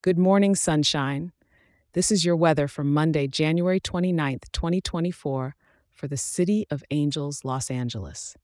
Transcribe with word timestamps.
Good 0.00 0.16
morning, 0.16 0.54
sunshine. 0.54 1.32
This 1.92 2.12
is 2.12 2.24
your 2.24 2.36
weather 2.36 2.68
for 2.68 2.84
Monday, 2.84 3.26
January 3.26 3.80
29th, 3.80 4.44
2024, 4.52 5.56
for 5.90 6.06
the 6.06 6.16
City 6.16 6.64
of 6.70 6.84
Angels, 6.92 7.44
Los 7.44 7.68
Angeles. 7.68 8.36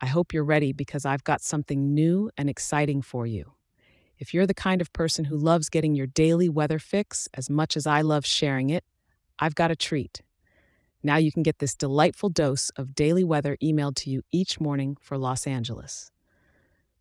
I 0.00 0.06
hope 0.06 0.32
you're 0.32 0.44
ready 0.44 0.72
because 0.72 1.04
I've 1.04 1.24
got 1.24 1.40
something 1.40 1.94
new 1.94 2.30
and 2.38 2.48
exciting 2.48 3.02
for 3.02 3.26
you. 3.26 3.54
If 4.18 4.32
you're 4.32 4.46
the 4.46 4.54
kind 4.54 4.80
of 4.80 4.92
person 4.92 5.24
who 5.24 5.36
loves 5.36 5.68
getting 5.68 5.96
your 5.96 6.06
daily 6.06 6.48
weather 6.48 6.78
fix 6.78 7.28
as 7.34 7.50
much 7.50 7.76
as 7.76 7.84
I 7.84 8.02
love 8.02 8.24
sharing 8.24 8.70
it, 8.70 8.84
I've 9.40 9.56
got 9.56 9.72
a 9.72 9.76
treat. 9.76 10.22
Now 11.02 11.16
you 11.16 11.32
can 11.32 11.42
get 11.42 11.58
this 11.58 11.74
delightful 11.74 12.28
dose 12.28 12.70
of 12.76 12.94
daily 12.94 13.24
weather 13.24 13.56
emailed 13.60 13.96
to 13.96 14.10
you 14.10 14.22
each 14.30 14.60
morning 14.60 14.96
for 15.00 15.18
Los 15.18 15.44
Angeles. 15.44 16.12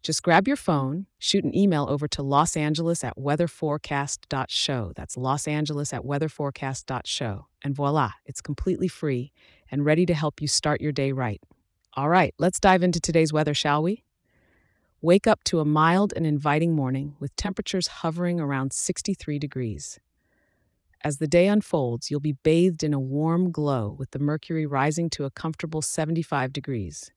Just 0.03 0.23
grab 0.23 0.47
your 0.47 0.57
phone, 0.57 1.07
shoot 1.17 1.43
an 1.43 1.55
email 1.55 1.85
over 1.89 2.07
to 2.09 2.21
Los 2.21 2.55
Angeles 2.55 3.03
at 3.03 3.17
weatherforecast.show. 3.17 4.93
That's 4.95 5.17
Los 5.17 5.47
Angeles 5.47 5.93
at 5.93 6.03
weatherforecast.show. 6.03 7.47
And 7.63 7.75
voila, 7.75 8.11
it's 8.25 8.41
completely 8.41 8.87
free 8.87 9.31
and 9.69 9.83
ready 9.83 10.05
to 10.05 10.13
help 10.13 10.41
you 10.41 10.47
start 10.47 10.81
your 10.81 10.91
day 10.91 11.11
right. 11.11 11.41
All 11.95 12.09
right, 12.09 12.33
let's 12.37 12.59
dive 12.59 12.83
into 12.83 12.99
today's 12.99 13.33
weather, 13.33 13.53
shall 13.53 13.81
we? 13.81 14.03
Wake 15.01 15.27
up 15.27 15.43
to 15.45 15.59
a 15.59 15.65
mild 15.65 16.13
and 16.15 16.25
inviting 16.25 16.73
morning 16.73 17.15
with 17.19 17.35
temperatures 17.35 17.87
hovering 17.87 18.39
around 18.39 18.73
63 18.73 19.39
degrees. 19.39 19.99
As 21.03 21.17
the 21.17 21.27
day 21.27 21.47
unfolds, 21.47 22.09
you'll 22.09 22.19
be 22.19 22.31
bathed 22.33 22.83
in 22.83 22.93
a 22.93 22.99
warm 22.99 23.51
glow 23.51 23.95
with 23.97 24.11
the 24.11 24.19
mercury 24.19 24.65
rising 24.65 25.09
to 25.11 25.25
a 25.25 25.31
comfortable 25.31 25.81
75 25.81 26.53
degrees 26.53 27.11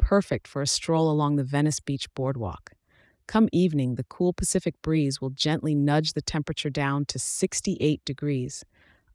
perfect 0.00 0.48
for 0.48 0.62
a 0.62 0.66
stroll 0.66 1.10
along 1.10 1.36
the 1.36 1.44
Venice 1.44 1.78
Beach 1.78 2.12
boardwalk. 2.14 2.72
Come 3.28 3.48
evening, 3.52 3.94
the 3.94 4.04
cool 4.04 4.32
Pacific 4.32 4.74
breeze 4.82 5.20
will 5.20 5.30
gently 5.30 5.74
nudge 5.74 6.14
the 6.14 6.22
temperature 6.22 6.70
down 6.70 7.04
to 7.04 7.18
68 7.18 8.04
degrees, 8.04 8.64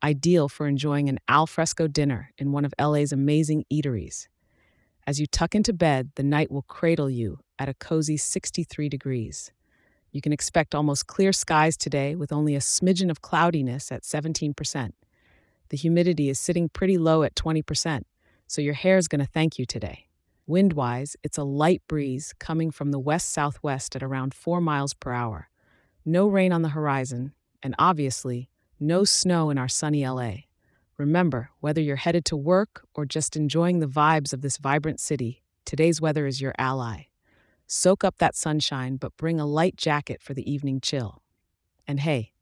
ideal 0.04 0.48
for 0.48 0.68
enjoying 0.68 1.10
an 1.10 1.20
alfresco 1.28 1.88
dinner 1.88 2.32
in 2.38 2.54
one 2.54 2.64
of 2.64 2.74
LA's 2.80 3.12
amazing 3.12 3.66
eateries. 3.74 4.28
As 5.06 5.20
you 5.20 5.28
tuck 5.28 5.54
into 5.56 5.74
bed, 5.74 6.12
the 6.16 6.24
night 6.24 6.50
will 6.50 6.62
cradle 6.62 7.10
you 7.10 7.40
at 7.60 7.68
a 7.68 7.74
cozy 7.74 8.16
63 8.16 8.88
degrees. 8.88 9.52
You 10.12 10.22
can 10.22 10.32
expect 10.32 10.74
almost 10.74 11.08
clear 11.08 11.34
skies 11.34 11.76
today 11.76 12.16
with 12.16 12.32
only 12.32 12.56
a 12.56 12.60
smidgen 12.60 13.10
of 13.10 13.22
cloudiness 13.22 13.92
at 13.92 14.04
17%. 14.04 14.92
The 15.70 15.78
humidity 15.78 16.30
is 16.30 16.40
sitting 16.40 16.70
pretty 16.70 16.98
low 16.98 17.24
at 17.24 17.36
20%, 17.36 18.04
so 18.48 18.62
your 18.62 18.76
hair 18.76 18.98
is 18.98 19.10
going 19.10 19.20
to 19.20 19.30
thank 19.30 19.60
you 19.60 19.66
today. 19.66 20.06
Wind 20.48 20.74
wise, 20.74 21.16
it's 21.24 21.40
a 21.40 21.44
light 21.44 21.82
breeze 21.88 22.32
coming 22.38 22.70
from 22.70 22.92
the 22.92 23.00
west 23.00 23.32
southwest 23.32 23.96
at 23.96 24.04
around 24.04 24.36
4 24.36 24.62
miles 24.62 24.94
per 24.94 25.12
hour. 25.12 25.50
No 26.06 26.28
rain 26.28 26.54
on 26.54 26.62
the 26.62 26.70
horizon, 26.70 27.34
and 27.64 27.74
obviously, 27.80 28.48
no 28.80 29.06
snow 29.06 29.50
in 29.50 29.58
our 29.58 29.68
sunny 29.68 30.08
LA. 30.08 30.34
Remember, 31.00 31.50
whether 31.62 31.82
you're 31.82 31.96
headed 31.96 32.26
to 32.26 32.38
work 32.38 32.86
or 32.94 33.08
just 33.08 33.36
enjoying 33.36 33.80
the 33.80 33.88
vibes 33.88 34.34
of 34.34 34.42
this 34.42 34.58
vibrant 34.58 35.00
city, 35.00 35.42
today's 35.66 36.00
weather 36.00 36.28
is 36.28 36.42
your 36.42 36.54
ally. 36.60 37.06
Soak 37.66 38.04
up 38.04 38.20
that 38.20 38.36
sunshine, 38.36 38.98
but 38.98 39.18
bring 39.18 39.40
a 39.40 39.48
light 39.48 39.76
jacket 39.76 40.22
for 40.22 40.36
the 40.36 40.48
evening 40.50 40.80
chill. 40.80 41.24
And 41.88 42.02
hey, 42.02 42.34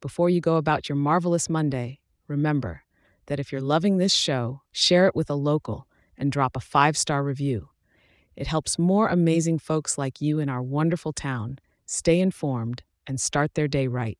before 0.00 0.28
you 0.28 0.40
go 0.40 0.56
about 0.56 0.88
your 0.88 0.96
marvelous 0.96 1.48
Monday, 1.48 2.00
remember 2.26 2.82
that 3.26 3.38
if 3.38 3.52
you're 3.52 3.60
loving 3.60 3.98
this 3.98 4.12
show, 4.12 4.62
share 4.72 5.06
it 5.06 5.14
with 5.14 5.30
a 5.30 5.34
local 5.34 5.86
and 6.18 6.32
drop 6.32 6.56
a 6.56 6.60
five 6.60 6.96
star 6.96 7.22
review. 7.22 7.68
It 8.36 8.46
helps 8.46 8.78
more 8.78 9.08
amazing 9.08 9.58
folks 9.58 9.96
like 9.96 10.20
you 10.20 10.40
in 10.40 10.48
our 10.48 10.62
wonderful 10.62 11.12
town 11.12 11.58
stay 11.86 12.20
informed 12.20 12.82
and 13.06 13.20
start 13.20 13.54
their 13.54 13.68
day 13.68 13.86
right. 13.86 14.18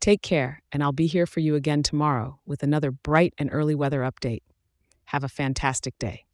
Take 0.00 0.22
care, 0.22 0.62
and 0.72 0.82
I'll 0.82 0.92
be 0.92 1.06
here 1.06 1.26
for 1.26 1.40
you 1.40 1.54
again 1.54 1.82
tomorrow 1.82 2.38
with 2.46 2.62
another 2.62 2.90
bright 2.90 3.34
and 3.38 3.50
early 3.52 3.74
weather 3.74 4.00
update. 4.00 4.42
Have 5.06 5.24
a 5.24 5.28
fantastic 5.28 5.98
day. 5.98 6.24